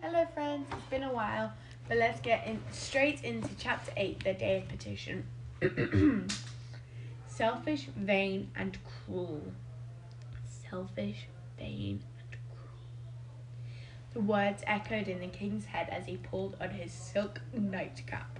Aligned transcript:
Hello, 0.00 0.24
friends. 0.32 0.64
It's 0.70 0.86
been 0.90 1.02
a 1.02 1.12
while, 1.12 1.52
but 1.88 1.96
let's 1.96 2.20
get 2.20 2.46
in 2.46 2.60
straight 2.70 3.24
into 3.24 3.48
chapter 3.58 3.90
8 3.96 4.22
The 4.22 4.32
Day 4.32 4.58
of 4.58 4.68
Petition. 4.68 5.26
Selfish, 7.26 7.88
vain, 7.96 8.52
and 8.54 8.78
cruel. 8.84 9.42
Selfish, 10.70 11.26
vain, 11.58 12.04
and 12.16 12.38
cruel. 12.40 12.78
The 14.12 14.20
words 14.20 14.62
echoed 14.68 15.08
in 15.08 15.18
the 15.18 15.26
king's 15.26 15.64
head 15.64 15.88
as 15.90 16.06
he 16.06 16.16
pulled 16.16 16.56
on 16.60 16.70
his 16.70 16.92
silk 16.92 17.40
nightcap. 17.52 18.38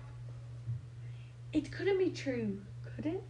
It 1.52 1.72
couldn't 1.72 1.98
be 1.98 2.10
true, 2.10 2.60
could 2.94 3.06
it? 3.06 3.24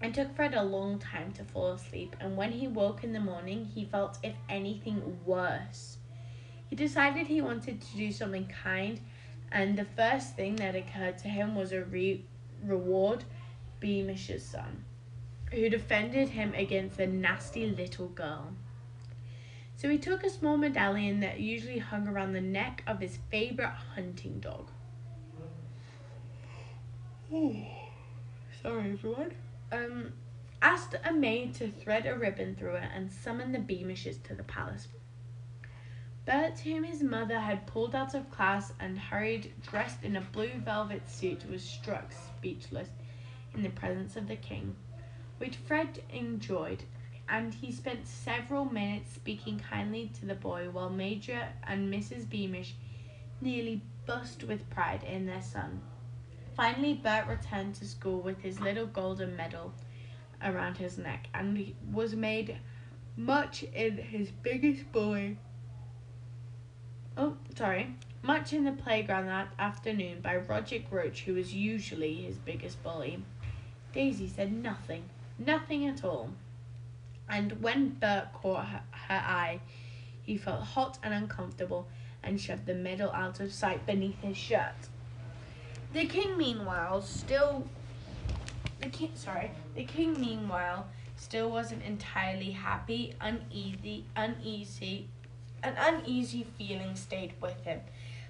It 0.00 0.14
took 0.14 0.36
Fred 0.36 0.54
a 0.54 0.62
long 0.62 1.00
time 1.00 1.32
to 1.32 1.42
fall 1.42 1.72
asleep, 1.72 2.14
and 2.20 2.36
when 2.36 2.52
he 2.52 2.68
woke 2.68 3.02
in 3.02 3.12
the 3.12 3.18
morning, 3.18 3.64
he 3.64 3.84
felt, 3.84 4.18
if 4.22 4.36
anything, 4.48 5.18
worse. 5.26 5.96
He 6.70 6.76
decided 6.76 7.26
he 7.26 7.42
wanted 7.42 7.80
to 7.80 7.96
do 7.96 8.12
something 8.12 8.46
kind, 8.46 9.00
and 9.50 9.76
the 9.76 9.84
first 9.84 10.36
thing 10.36 10.54
that 10.56 10.76
occurred 10.76 11.18
to 11.18 11.28
him 11.28 11.56
was 11.56 11.72
a 11.72 11.82
re- 11.82 12.24
reward 12.62 13.24
Beamish's 13.80 14.44
son, 14.44 14.84
who 15.50 15.68
defended 15.68 16.28
him 16.28 16.54
against 16.54 17.00
a 17.00 17.08
nasty 17.08 17.66
little 17.66 18.06
girl. 18.06 18.52
So 19.74 19.88
he 19.88 19.98
took 19.98 20.22
a 20.22 20.30
small 20.30 20.56
medallion 20.56 21.18
that 21.20 21.40
usually 21.40 21.78
hung 21.78 22.06
around 22.06 22.34
the 22.34 22.40
neck 22.40 22.84
of 22.86 23.00
his 23.00 23.18
favorite 23.30 23.74
hunting 23.96 24.38
dog. 24.38 24.70
Sorry, 28.62 28.92
everyone 28.92 29.32
um, 29.72 30.12
asked 30.62 30.94
a 31.04 31.12
maid 31.12 31.54
to 31.54 31.68
thread 31.68 32.06
a 32.06 32.16
ribbon 32.16 32.54
through 32.54 32.76
it 32.76 32.88
and 32.94 33.10
summon 33.10 33.50
the 33.50 33.58
Beamishes 33.58 34.22
to 34.24 34.34
the 34.36 34.44
palace. 34.44 34.86
Bert, 36.30 36.60
whom 36.60 36.84
his 36.84 37.02
mother 37.02 37.40
had 37.40 37.66
pulled 37.66 37.92
out 37.92 38.14
of 38.14 38.30
class 38.30 38.72
and 38.78 38.96
hurried 38.96 39.52
dressed 39.62 40.04
in 40.04 40.14
a 40.14 40.20
blue 40.20 40.60
velvet 40.60 41.10
suit, 41.10 41.44
was 41.50 41.60
struck 41.60 42.12
speechless 42.12 42.90
in 43.52 43.64
the 43.64 43.70
presence 43.70 44.14
of 44.14 44.28
the 44.28 44.36
king, 44.36 44.76
which 45.38 45.56
Fred 45.56 46.04
enjoyed, 46.08 46.84
and 47.28 47.52
he 47.52 47.72
spent 47.72 48.06
several 48.06 48.64
minutes 48.64 49.12
speaking 49.12 49.58
kindly 49.58 50.08
to 50.20 50.24
the 50.24 50.36
boy 50.36 50.70
while 50.70 50.88
Major 50.88 51.48
and 51.64 51.92
Mrs. 51.92 52.28
Beamish 52.28 52.76
nearly 53.40 53.82
bust 54.06 54.44
with 54.44 54.70
pride 54.70 55.02
in 55.02 55.26
their 55.26 55.42
son. 55.42 55.82
Finally, 56.54 56.94
Bert 56.94 57.26
returned 57.26 57.74
to 57.74 57.84
school 57.84 58.20
with 58.20 58.40
his 58.40 58.60
little 58.60 58.86
golden 58.86 59.34
medal 59.34 59.72
around 60.40 60.76
his 60.76 60.96
neck 60.96 61.26
and 61.34 61.74
was 61.92 62.14
made 62.14 62.56
much 63.16 63.64
in 63.74 63.96
his 63.96 64.30
biggest 64.30 64.92
bully. 64.92 65.36
Oh, 67.16 67.36
sorry. 67.56 67.94
Much 68.22 68.52
in 68.52 68.64
the 68.64 68.72
playground 68.72 69.26
that 69.26 69.52
afternoon 69.58 70.20
by 70.20 70.36
Roger 70.36 70.80
Roach, 70.90 71.22
who 71.22 71.34
was 71.34 71.54
usually 71.54 72.14
his 72.16 72.36
biggest 72.36 72.82
bully. 72.82 73.22
Daisy 73.92 74.28
said 74.28 74.52
nothing, 74.52 75.04
nothing 75.38 75.86
at 75.86 76.04
all. 76.04 76.30
And 77.28 77.62
when 77.62 77.90
Bert 77.90 78.32
caught 78.32 78.66
her, 78.66 78.82
her 79.08 79.14
eye, 79.14 79.60
he 80.22 80.36
felt 80.36 80.62
hot 80.62 80.98
and 81.02 81.14
uncomfortable 81.14 81.88
and 82.22 82.40
shoved 82.40 82.66
the 82.66 82.74
medal 82.74 83.10
out 83.12 83.40
of 83.40 83.52
sight 83.52 83.86
beneath 83.86 84.20
his 84.20 84.36
shirt. 84.36 84.88
The 85.92 86.06
king, 86.06 86.36
meanwhile, 86.36 87.00
still 87.02 87.64
the 88.80 88.88
king 88.88 89.12
sorry, 89.14 89.50
the 89.74 89.84
king 89.84 90.18
meanwhile 90.18 90.86
still 91.16 91.50
wasn't 91.50 91.82
entirely 91.82 92.50
happy, 92.50 93.14
uneasy, 93.20 94.04
uneasy, 94.16 95.08
an 95.62 95.74
uneasy 95.78 96.46
feeling 96.56 96.96
stayed 96.96 97.34
with 97.40 97.62
him, 97.64 97.80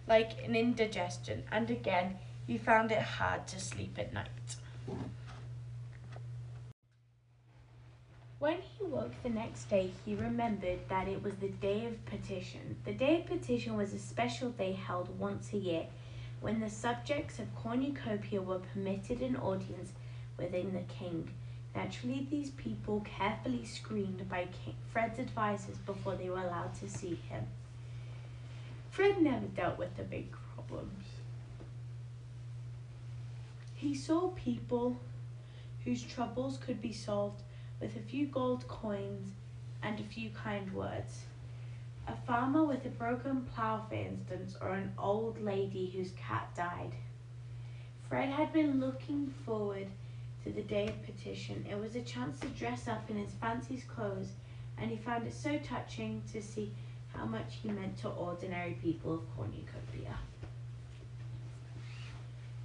like 0.06 0.44
an 0.44 0.54
indigestion, 0.54 1.44
and 1.50 1.70
again 1.70 2.18
he 2.46 2.58
found 2.58 2.90
it 2.90 3.02
hard 3.02 3.46
to 3.48 3.60
sleep 3.60 3.96
at 3.98 4.12
night. 4.12 4.56
When 8.40 8.56
he 8.62 8.84
woke 8.84 9.12
the 9.22 9.28
next 9.28 9.68
day, 9.68 9.90
he 10.04 10.14
remembered 10.14 10.88
that 10.88 11.06
it 11.08 11.22
was 11.22 11.34
the 11.36 11.50
day 11.50 11.84
of 11.84 12.04
petition. 12.06 12.76
The 12.86 12.94
day 12.94 13.20
of 13.20 13.26
petition 13.26 13.76
was 13.76 13.92
a 13.92 13.98
special 13.98 14.48
day 14.48 14.72
held 14.72 15.18
once 15.18 15.52
a 15.52 15.58
year 15.58 15.86
when 16.40 16.58
the 16.58 16.70
subjects 16.70 17.38
of 17.38 17.54
cornucopia 17.54 18.40
were 18.40 18.60
permitted 18.72 19.20
an 19.20 19.36
audience 19.36 19.92
within 20.38 20.72
the 20.72 20.92
king. 20.92 21.30
Naturally, 21.74 22.26
these 22.30 22.50
people 22.50 23.00
carefully 23.00 23.64
screened 23.64 24.28
by 24.28 24.48
Fred's 24.92 25.18
advisers 25.18 25.78
before 25.78 26.16
they 26.16 26.28
were 26.28 26.40
allowed 26.40 26.74
to 26.74 26.88
see 26.88 27.14
him. 27.28 27.46
Fred 28.90 29.22
never 29.22 29.46
dealt 29.46 29.78
with 29.78 29.96
the 29.96 30.02
big 30.02 30.32
problems. 30.54 31.04
He 33.74 33.94
saw 33.94 34.28
people 34.28 34.96
whose 35.84 36.02
troubles 36.02 36.58
could 36.58 36.82
be 36.82 36.92
solved 36.92 37.42
with 37.80 37.96
a 37.96 38.00
few 38.00 38.26
gold 38.26 38.66
coins 38.68 39.30
and 39.82 39.98
a 39.98 40.04
few 40.04 40.30
kind 40.30 40.72
words. 40.74 41.24
A 42.06 42.16
farmer 42.16 42.64
with 42.64 42.84
a 42.84 42.90
broken 42.90 43.42
plough, 43.54 43.86
for 43.88 43.94
instance, 43.94 44.56
or 44.60 44.70
an 44.70 44.92
old 44.98 45.40
lady 45.40 45.90
whose 45.94 46.10
cat 46.12 46.54
died. 46.54 46.94
Fred 48.08 48.30
had 48.30 48.52
been 48.52 48.80
looking 48.80 49.32
forward 49.46 49.86
to 50.44 50.50
the 50.52 50.62
day 50.62 50.88
of 50.88 51.02
petition. 51.04 51.64
It 51.70 51.78
was 51.78 51.96
a 51.96 52.02
chance 52.02 52.38
to 52.40 52.48
dress 52.48 52.88
up 52.88 53.08
in 53.10 53.16
his 53.16 53.32
fancy 53.40 53.82
clothes, 53.94 54.32
and 54.78 54.90
he 54.90 54.96
found 54.96 55.26
it 55.26 55.34
so 55.34 55.58
touching 55.58 56.22
to 56.32 56.42
see 56.42 56.72
how 57.14 57.26
much 57.26 57.56
he 57.62 57.70
meant 57.70 57.98
to 57.98 58.08
ordinary 58.08 58.78
people 58.82 59.14
of 59.14 59.36
Cornucopia. 59.36 60.16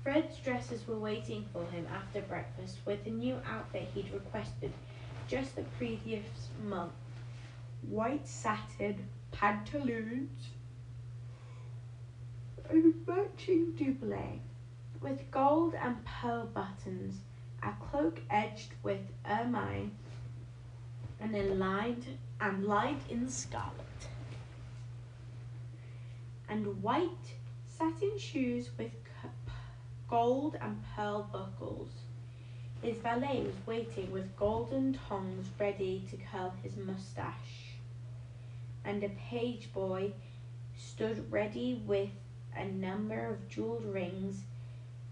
Fred's 0.03 0.37
dresses 0.37 0.87
were 0.87 0.99
waiting 0.99 1.45
for 1.51 1.65
him 1.65 1.87
after 1.91 2.21
breakfast 2.21 2.77
with 2.85 3.03
the 3.03 3.09
new 3.09 3.39
outfit 3.49 3.89
he'd 3.95 4.13
requested 4.13 4.71
just 5.27 5.55
the 5.55 5.63
previous 5.79 6.25
month 6.63 6.91
white 7.89 8.27
satin 8.27 9.07
pantaloons, 9.31 10.49
a 12.69 12.75
matching 13.07 13.71
doublet 13.73 14.39
with 15.01 15.29
gold 15.31 15.73
and 15.75 15.97
pearl 16.05 16.45
buttons, 16.45 17.21
a 17.65 17.73
cloak 17.83 18.21
edged 18.29 18.73
with 18.83 19.01
ermine, 19.29 19.91
and 21.19 21.35
a 21.35 21.43
lined 21.55 22.05
and 22.39 22.65
lined 22.65 23.01
in 23.09 23.27
scarlet, 23.27 24.07
and 26.47 26.81
white 26.81 27.33
satin 27.65 28.17
shoes 28.17 28.69
with 28.77 28.91
gold 30.07 30.55
and 30.61 30.81
pearl 30.95 31.27
buckles. 31.33 31.89
His 32.81 32.97
valet 32.97 33.41
was 33.43 33.55
waiting 33.65 34.11
with 34.11 34.37
golden 34.37 34.93
tongs 35.09 35.47
ready 35.59 36.05
to 36.11 36.17
curl 36.17 36.53
his 36.61 36.77
moustache 36.77 37.65
and 38.85 39.03
a 39.03 39.09
page 39.09 39.73
boy 39.73 40.11
stood 40.77 41.31
ready 41.31 41.81
with 41.85 42.09
a 42.55 42.65
number 42.65 43.27
of 43.27 43.49
jeweled 43.49 43.85
rings 43.85 44.43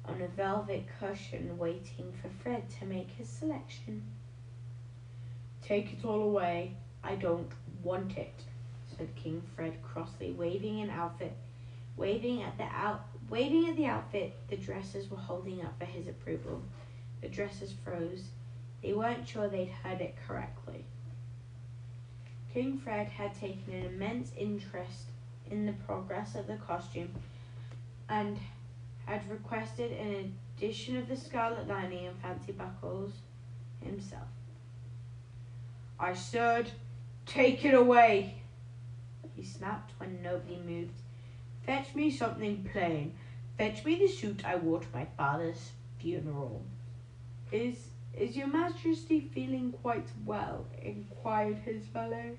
on 0.05 0.21
a 0.21 0.27
velvet 0.27 0.85
cushion 0.99 1.57
waiting 1.57 2.13
for 2.21 2.29
Fred 2.41 2.69
to 2.79 2.85
make 2.85 3.09
his 3.11 3.29
selection. 3.29 4.03
Take 5.61 5.93
it 5.93 6.05
all 6.05 6.21
away. 6.21 6.75
I 7.03 7.15
don't 7.15 7.51
want 7.83 8.17
it, 8.17 8.33
said 8.97 9.15
King 9.15 9.41
Fred 9.55 9.81
crossly, 9.81 10.31
waving 10.31 10.81
an 10.81 10.89
outfit 10.89 11.35
waving 11.95 12.41
at 12.41 12.57
the 12.57 12.63
out 12.63 13.05
waving 13.29 13.69
at 13.69 13.75
the 13.75 13.85
outfit 13.85 14.35
the 14.49 14.57
dresses 14.57 15.09
were 15.09 15.17
holding 15.17 15.61
up 15.61 15.77
for 15.79 15.85
his 15.85 16.07
approval. 16.07 16.61
The 17.21 17.29
dresses 17.29 17.73
froze. 17.83 18.25
They 18.81 18.93
weren't 18.93 19.27
sure 19.27 19.47
they'd 19.47 19.71
heard 19.83 20.01
it 20.01 20.15
correctly. 20.27 20.83
King 22.53 22.77
Fred 22.77 23.07
had 23.07 23.33
taken 23.33 23.73
an 23.73 23.85
immense 23.85 24.31
interest 24.37 25.05
in 25.49 25.65
the 25.65 25.73
progress 25.87 26.35
of 26.35 26.47
the 26.47 26.57
costume 26.57 27.13
and 28.09 28.37
had 29.05 29.29
requested 29.29 29.91
an 29.91 30.35
addition 30.57 30.97
of 30.97 31.07
the 31.07 31.17
scarlet 31.17 31.67
lining 31.67 32.07
and 32.07 32.17
fancy 32.21 32.51
buckles 32.51 33.11
himself. 33.81 34.27
I 35.99 36.13
said, 36.13 36.71
take 37.25 37.65
it 37.65 37.73
away, 37.73 38.35
he 39.35 39.43
snapped 39.43 39.93
when 39.97 40.21
nobody 40.21 40.57
moved. 40.57 40.93
Fetch 41.65 41.95
me 41.95 42.11
something 42.11 42.69
plain. 42.71 43.13
Fetch 43.57 43.85
me 43.85 43.95
the 43.97 44.07
suit 44.07 44.45
I 44.45 44.55
wore 44.55 44.79
to 44.79 44.87
my 44.93 45.05
father's 45.17 45.71
funeral. 45.99 46.65
Is 47.51 47.89
is 48.13 48.35
your 48.35 48.47
majesty 48.47 49.19
feeling 49.33 49.71
quite 49.81 50.07
well? 50.23 50.67
inquired 50.81 51.57
his 51.59 51.85
valet. 51.85 52.37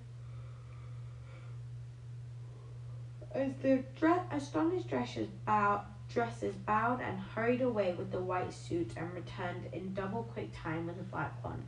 As 3.33 3.51
the 3.61 3.83
dre- 3.99 4.23
astonished 4.31 4.89
dresses 4.89 5.29
bowed, 5.45 5.85
dresses 6.15 6.55
bowed 6.55 7.01
and 7.01 7.19
hurried 7.19 7.61
away 7.61 7.93
with 7.99 8.13
the 8.13 8.21
white 8.21 8.53
suit 8.53 8.93
and 8.97 9.13
returned 9.13 9.67
in 9.73 9.93
double 9.93 10.23
quick 10.23 10.49
time 10.55 10.87
with 10.87 10.97
the 10.97 11.03
black 11.03 11.45
one. 11.45 11.65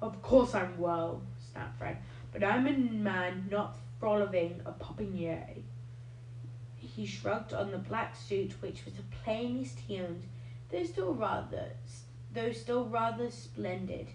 Of 0.00 0.22
course 0.22 0.54
I'm 0.54 0.78
well, 0.78 1.20
snapped 1.52 1.78
Fred, 1.78 1.98
but 2.32 2.42
I'm 2.42 2.66
a 2.66 2.72
man 2.72 3.48
not 3.50 3.76
following 4.00 4.62
a 4.64 4.72
popinjay. 4.72 5.62
He 6.76 7.04
shrugged 7.04 7.52
on 7.52 7.72
the 7.72 7.78
black 7.78 8.16
suit, 8.16 8.54
which 8.60 8.86
was 8.86 8.94
the 8.94 9.02
plainest 9.22 9.80
he 9.80 10.00
owned, 10.00 10.24
though 10.70 10.84
still 10.84 11.12
rather, 11.12 11.72
though 12.32 12.52
still 12.52 12.86
rather 12.86 13.30
splendid, 13.30 14.08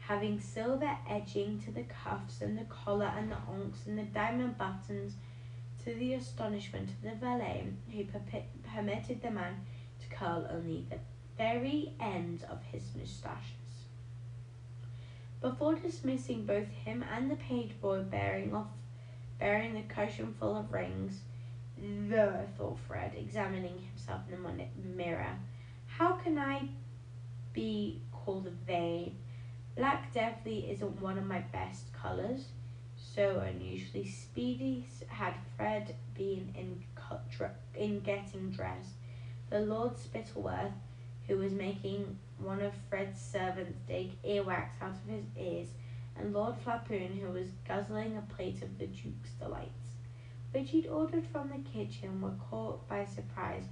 having 0.00 0.40
silver 0.40 0.96
edging 1.08 1.60
to 1.60 1.70
the 1.70 1.84
cuffs 1.84 2.40
and 2.40 2.56
the 2.56 2.64
collar 2.64 3.12
and 3.16 3.30
the 3.30 3.36
onks 3.36 3.86
and 3.86 3.98
the 3.98 4.02
diamond 4.02 4.56
buttons, 4.56 5.14
to 5.84 5.94
the 5.94 6.14
astonishment 6.14 6.90
of 6.90 7.02
the 7.02 7.16
valet, 7.26 7.66
who 7.92 8.04
permitted 8.74 9.22
the 9.22 9.30
man 9.30 9.64
to 10.00 10.16
curl 10.16 10.46
only 10.50 10.86
the 10.88 10.98
very 11.36 11.94
ends 12.00 12.42
of 12.44 12.62
his 12.70 12.82
moustaches. 12.94 13.88
Before 15.40 15.74
dismissing 15.74 16.46
both 16.46 16.68
him 16.68 17.04
and 17.12 17.30
the 17.30 17.36
page 17.36 17.72
boy 17.80 18.02
bearing 18.02 18.54
off 18.54 18.68
bearing 19.40 19.74
the 19.74 19.82
cushion 19.92 20.32
full 20.38 20.56
of 20.56 20.72
rings, 20.72 21.22
though, 21.76 22.46
thought 22.56 22.78
Fred, 22.86 23.12
examining 23.16 23.76
himself 23.78 24.20
in 24.30 24.40
the 24.40 24.88
mirror, 24.96 25.36
how 25.86 26.12
can 26.12 26.38
I 26.38 26.68
be 27.52 28.02
called 28.12 28.48
vain? 28.64 29.16
Black 29.76 30.12
definitely 30.12 30.70
isn't 30.70 31.00
one 31.00 31.18
of 31.18 31.26
my 31.26 31.40
best 31.40 31.92
colours. 31.92 32.46
So 33.14 33.40
unusually 33.40 34.06
speedy 34.06 34.86
had 35.08 35.34
Fred 35.56 35.94
been 36.14 36.54
in, 36.54 36.84
in 37.74 38.00
getting 38.00 38.50
dressed. 38.50 38.94
The 39.50 39.60
Lord 39.60 39.92
Spittleworth, 39.96 40.72
who 41.28 41.36
was 41.36 41.52
making 41.52 42.18
one 42.38 42.62
of 42.62 42.72
Fred's 42.88 43.20
servants 43.20 43.78
dig 43.86 44.20
earwax 44.22 44.70
out 44.80 44.94
of 44.94 45.10
his 45.10 45.24
ears, 45.38 45.68
and 46.16 46.32
Lord 46.32 46.54
Flapoon, 46.64 47.20
who 47.20 47.28
was 47.28 47.48
guzzling 47.68 48.16
a 48.16 48.34
plate 48.34 48.62
of 48.62 48.78
the 48.78 48.86
Duke's 48.86 49.32
delights, 49.38 49.90
which 50.52 50.70
he'd 50.70 50.86
ordered 50.86 51.26
from 51.26 51.50
the 51.50 51.70
kitchen, 51.70 52.20
were 52.20 52.34
caught 52.50 52.88
by 52.88 53.04
surprise 53.04 53.64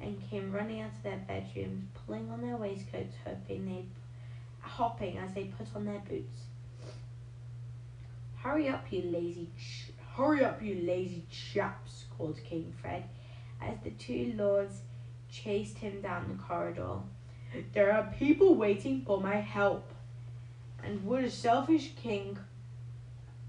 and 0.00 0.22
came 0.30 0.52
running 0.52 0.80
out 0.80 0.92
of 0.92 1.02
their 1.02 1.22
bedrooms, 1.26 1.84
pulling 1.94 2.30
on 2.30 2.40
their 2.40 2.56
waistcoats, 2.56 3.14
hoping 3.24 3.66
they'd 3.66 3.90
hopping 4.60 5.18
as 5.18 5.32
they 5.34 5.44
put 5.44 5.68
on 5.74 5.84
their 5.84 6.02
boots. 6.08 6.40
Hurry 8.46 8.68
up, 8.68 8.84
you 8.92 9.02
lazy 9.02 9.50
ch- 9.58 9.90
hurry 10.14 10.44
up, 10.44 10.62
you 10.62 10.76
lazy 10.86 11.26
chaps, 11.28 12.04
called 12.16 12.38
King 12.44 12.72
Fred, 12.80 13.02
as 13.60 13.76
the 13.82 13.90
two 13.90 14.34
lords 14.36 14.82
chased 15.28 15.78
him 15.78 16.00
down 16.00 16.28
the 16.28 16.40
corridor. 16.40 16.98
There 17.72 17.92
are 17.92 18.14
people 18.16 18.54
waiting 18.54 19.02
for 19.04 19.20
my 19.20 19.34
help. 19.34 19.90
And 20.84 21.04
would 21.04 21.24
a 21.24 21.30
selfish 21.30 21.90
king 21.96 22.38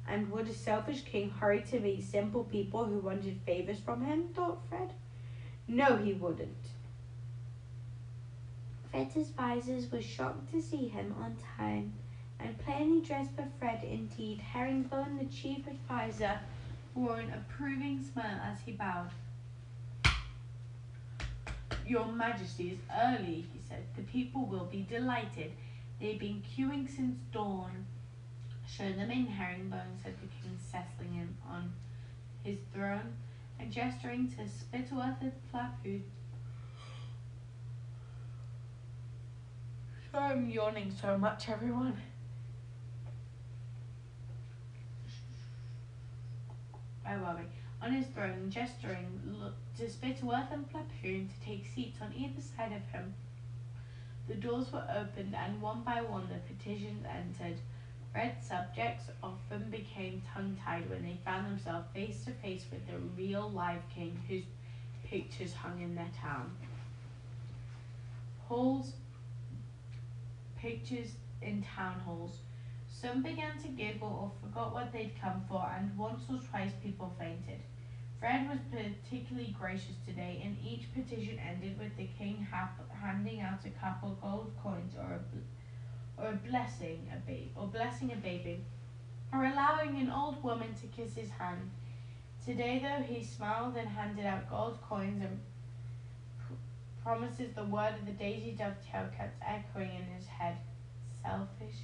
and 0.08 0.32
would 0.32 0.48
a 0.48 0.54
selfish 0.54 1.02
king 1.02 1.30
hurry 1.30 1.62
to 1.70 1.80
meet 1.80 2.04
simple 2.04 2.46
people 2.46 2.86
who 2.86 2.98
wanted 2.98 3.40
favors 3.46 3.80
from 3.80 4.04
him? 4.04 4.30
thought 4.34 4.68
Fred. 4.68 4.94
No, 5.68 5.98
he 5.98 6.14
wouldn't. 6.14 6.72
Fred's 8.90 9.16
advisers 9.16 9.92
were 9.92 10.02
shocked 10.02 10.52
to 10.54 10.60
see 10.60 10.88
him 10.88 11.14
on 11.22 11.38
time, 11.56 11.94
and 12.40 12.58
plainly 12.60 13.02
dressed 13.02 13.32
for 13.36 13.48
Fred 13.60 13.84
indeed. 13.84 14.40
Herringbone, 14.40 15.18
the 15.18 15.26
chief 15.26 15.68
adviser, 15.68 16.40
wore 16.94 17.20
an 17.20 17.34
approving 17.34 18.04
smile 18.04 18.40
as 18.44 18.60
he 18.66 18.72
bowed. 18.74 19.10
Your 21.86 22.06
Majesty 22.06 22.70
is 22.72 22.80
early, 23.02 23.46
he 23.54 23.60
said. 23.68 23.84
The 23.96 24.04
people 24.04 24.46
will 24.46 24.66
be 24.66 24.86
delighted. 24.90 25.54
They've 26.00 26.20
been 26.20 26.44
queuing 26.56 26.94
since 26.94 27.18
dawn. 27.32 27.86
Show 28.68 28.92
them 28.92 29.10
in, 29.10 29.28
Herringbone, 29.28 29.98
said 30.04 30.16
the 30.22 30.28
king, 30.28 30.58
settling 30.60 31.14
him 31.14 31.38
on 31.50 31.74
his 32.44 32.58
throne 32.74 33.14
and 33.60 33.72
gesturing 33.72 34.30
to 34.32 34.44
Spittleworth 34.44 35.22
and 35.22 35.32
Flapoon. 35.54 36.02
Sorry 40.12 40.32
I'm 40.32 40.50
yawning 40.50 40.94
so 41.00 41.18
much, 41.18 41.50
everyone. 41.50 42.02
On 47.10 47.94
his 47.94 48.08
throne, 48.08 48.50
gesturing 48.50 49.22
to 49.78 49.84
Spittleworth 49.84 50.52
and 50.52 50.70
Flapoon 50.70 51.30
to 51.30 51.46
take 51.46 51.66
seats 51.66 52.02
on 52.02 52.14
either 52.14 52.42
side 52.42 52.74
of 52.74 52.84
him. 52.92 53.14
The 54.28 54.36
doors 54.36 54.74
were 54.74 54.86
opened, 54.94 55.34
and 55.34 55.62
one 55.62 55.84
by 55.84 56.02
one 56.02 56.28
the 56.28 56.54
petitions 56.54 57.06
entered. 57.06 57.60
Red 58.14 58.44
subjects 58.44 59.06
often 59.24 59.70
became 59.70 60.22
tongue 60.34 60.58
tied 60.66 60.90
when 60.90 61.04
they 61.04 61.18
found 61.24 61.46
themselves 61.46 61.88
face 61.94 62.26
to 62.26 62.32
face 62.32 62.66
with 62.70 62.86
the 62.88 62.98
real 63.16 63.50
live 63.52 63.88
king 63.94 64.20
whose 64.28 64.44
pictures 65.06 65.54
hung 65.54 65.82
in 65.82 65.96
their 65.96 66.12
town. 66.20 66.52
Halls, 68.50 68.94
pictures 70.58 71.12
in 71.42 71.64
town 71.64 72.02
halls. 72.02 72.40
Some 73.00 73.22
began 73.22 73.60
to 73.60 73.68
giggle 73.68 74.08
or 74.08 74.32
forgot 74.42 74.74
what 74.74 74.92
they'd 74.92 75.22
come 75.22 75.46
for, 75.48 75.72
and 75.78 75.96
once 75.96 76.24
or 76.32 76.40
twice 76.40 76.72
people 76.82 77.14
fainted. 77.20 77.62
Fred 78.20 78.50
was 78.50 78.58
particularly 78.72 79.56
gracious 79.60 79.98
today, 80.04 80.42
and 80.44 80.58
each 80.66 80.92
petition 80.92 81.38
ended 81.38 81.78
with 81.78 81.96
the 81.96 82.10
king 82.18 82.48
handing 83.00 83.42
out 83.42 83.64
a 83.66 83.70
couple 83.80 84.14
of 84.14 84.22
gold 84.22 84.52
coins 84.64 84.96
or 84.96 85.14
a 85.14 86.20
or 86.20 86.30
a 86.30 86.50
blessing 86.50 87.08
a 87.14 87.18
baby, 87.18 87.52
or 87.56 87.68
blessing 87.68 88.12
a 88.14 88.16
baby, 88.16 88.66
or 89.32 89.46
allowing 89.46 89.96
an 89.98 90.10
old 90.10 90.44
woman 90.44 90.74
to 90.82 90.88
kiss 90.88 91.14
his 91.14 91.30
hand. 91.30 91.70
Today, 92.44 92.80
though, 92.80 93.04
he 93.04 93.24
smiled 93.24 93.76
and 93.76 93.90
handed 93.90 94.26
out 94.26 94.50
gold 94.50 94.82
coins 94.82 95.22
and 95.22 95.40
pr- 96.40 96.54
promises 97.04 97.54
the 97.54 97.66
word 97.66 97.94
of 97.94 98.08
the 98.08 98.12
daisy 98.14 98.54
dovetail 98.54 99.08
kept 99.16 99.40
echoing 99.46 99.92
in 99.92 100.06
his 100.18 100.26
head. 100.26 100.58
Selfish, 101.22 101.84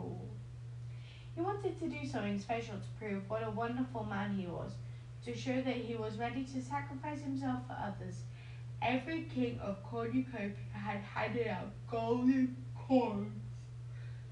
cruel. 0.00 0.28
He 1.34 1.40
wanted 1.40 1.78
to 1.80 1.88
do 1.88 2.06
something 2.06 2.38
special 2.38 2.74
to 2.74 2.98
prove 2.98 3.28
what 3.28 3.46
a 3.46 3.50
wonderful 3.50 4.04
man 4.04 4.36
he 4.36 4.46
was, 4.46 4.72
to 5.24 5.34
show 5.34 5.62
that 5.62 5.76
he 5.76 5.96
was 5.96 6.18
ready 6.18 6.44
to 6.44 6.62
sacrifice 6.62 7.20
himself 7.22 7.60
for 7.66 7.76
others 7.80 8.22
every 8.84 9.22
king 9.22 9.58
of 9.60 9.82
Cornucopia 9.82 10.52
had 10.72 11.00
handed 11.00 11.48
out 11.48 11.70
golden 11.90 12.56
coins. 12.76 13.40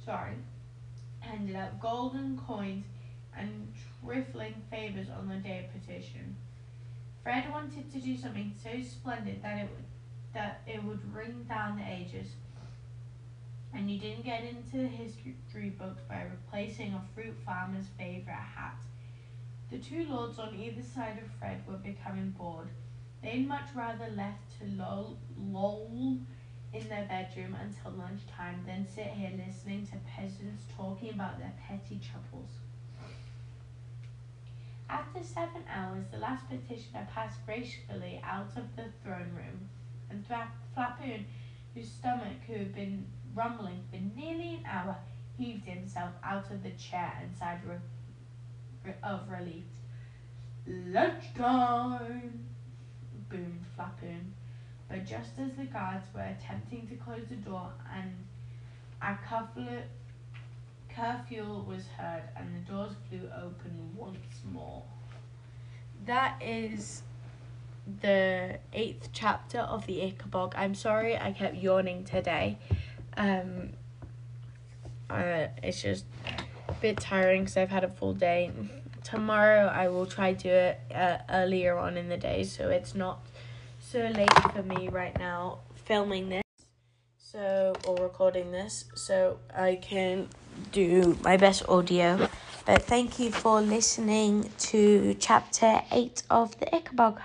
Sorry, 0.04 0.34
handed 1.20 1.56
out 1.56 1.80
golden 1.80 2.38
coins 2.38 2.84
and 3.36 3.72
trifling 4.04 4.54
favors 4.70 5.08
on 5.08 5.28
the 5.28 5.36
day 5.36 5.64
of 5.64 5.80
petition. 5.80 6.36
Fred 7.22 7.50
wanted 7.50 7.90
to 7.92 7.98
do 7.98 8.16
something 8.16 8.52
so 8.62 8.70
splendid 8.82 9.42
that 9.42 9.58
it 9.58 9.70
would 9.70 9.84
that 10.34 10.62
it 10.66 10.82
would 10.82 11.14
ring 11.14 11.44
down 11.48 11.76
the 11.76 11.84
ages. 11.84 12.28
And 13.74 13.90
you 13.90 13.98
didn't 13.98 14.24
get 14.24 14.44
into 14.44 14.78
the 14.78 14.88
history 14.88 15.70
books 15.70 16.02
by 16.08 16.22
replacing 16.22 16.92
a 16.92 17.02
fruit 17.14 17.34
farmer's 17.44 17.86
favorite 17.98 18.34
hat. 18.34 18.76
The 19.70 19.78
two 19.78 20.04
lords 20.08 20.38
on 20.38 20.54
either 20.54 20.82
side 20.82 21.18
of 21.22 21.30
Fred 21.38 21.62
were 21.66 21.78
becoming 21.78 22.34
bored 22.38 22.68
They'd 23.22 23.46
much 23.46 23.66
rather 23.74 24.08
left 24.16 24.58
to 24.58 24.66
loll, 24.76 25.16
loll 25.38 26.18
in 26.72 26.88
their 26.88 27.06
bedroom 27.06 27.56
until 27.62 27.92
lunchtime 27.92 28.64
than 28.66 28.86
sit 28.86 29.06
here 29.06 29.30
listening 29.46 29.86
to 29.86 29.96
peasants 30.16 30.64
talking 30.76 31.10
about 31.10 31.38
their 31.38 31.52
petty 31.68 32.00
troubles. 32.00 32.50
After 34.90 35.22
seven 35.22 35.62
hours, 35.72 36.04
the 36.10 36.18
last 36.18 36.48
petitioner 36.48 37.06
passed 37.14 37.38
gracefully 37.46 38.20
out 38.24 38.50
of 38.56 38.74
the 38.76 38.86
throne 39.02 39.30
room, 39.36 39.68
and 40.10 40.26
Flapoon, 40.26 41.24
whose 41.74 41.88
stomach 41.88 42.42
had 42.48 42.74
been 42.74 43.06
rumbling 43.34 43.82
for 43.90 43.98
nearly 44.18 44.54
an 44.56 44.66
hour, 44.66 44.96
heaved 45.36 45.64
himself 45.64 46.12
out 46.22 46.50
of 46.50 46.62
the 46.62 46.70
chair 46.70 47.12
and 47.20 47.36
sighed 47.36 47.60
re- 47.64 48.94
of 49.02 49.28
relief. 49.28 49.64
Lunchtime! 50.66 52.46
boomed 53.28 53.64
Flapoon. 53.76 54.32
But 54.88 55.06
just 55.06 55.38
as 55.38 55.52
the 55.56 55.64
guards 55.64 56.06
were 56.14 56.20
attempting 56.20 56.86
to 56.88 56.96
close 56.96 57.24
the 57.28 57.36
door 57.36 57.70
and 57.96 58.12
a 59.00 59.18
curfew 60.94 61.64
was 61.66 61.86
heard 61.96 62.22
and 62.36 62.54
the 62.54 62.70
doors 62.70 62.92
flew 63.08 63.28
open 63.34 63.90
once 63.96 64.42
more. 64.52 64.82
That 66.04 66.40
is 66.42 67.02
the 68.00 68.58
eighth 68.72 69.08
chapter 69.12 69.58
of 69.58 69.86
the 69.86 69.98
Ickabog. 69.98 70.52
I'm 70.56 70.74
sorry 70.74 71.16
I 71.16 71.32
kept 71.32 71.56
yawning 71.56 72.04
today. 72.04 72.58
Um, 73.16 73.70
uh, 75.10 75.48
it's 75.62 75.82
just 75.82 76.04
a 76.68 76.72
bit 76.74 76.96
tiring 76.98 77.42
because 77.42 77.56
I've 77.56 77.70
had 77.70 77.84
a 77.84 77.88
full 77.88 78.14
day 78.14 78.50
tomorrow 79.04 79.66
I 79.66 79.88
will 79.88 80.06
try 80.06 80.32
to 80.32 80.42
do 80.42 80.48
it 80.48 80.80
uh, 80.94 81.18
earlier 81.28 81.76
on 81.76 81.96
in 81.96 82.08
the 82.08 82.16
day 82.16 82.44
so 82.44 82.70
it's 82.70 82.94
not 82.94 83.20
so 83.80 83.98
late 83.98 84.32
for 84.54 84.62
me 84.62 84.88
right 84.88 85.18
now 85.18 85.58
filming 85.74 86.28
this 86.30 86.42
so 87.18 87.74
or 87.86 87.96
recording 87.96 88.52
this 88.52 88.86
so 88.94 89.38
I 89.54 89.76
can 89.76 90.28
do 90.70 91.18
my 91.22 91.36
best 91.36 91.68
audio 91.68 92.28
But 92.64 92.82
thank 92.82 93.18
you 93.18 93.32
for 93.32 93.60
listening 93.60 94.48
to 94.70 95.16
chapter 95.18 95.82
8 95.90 96.22
of 96.30 96.56
the 96.60 96.66
Ickabog. 96.66 97.18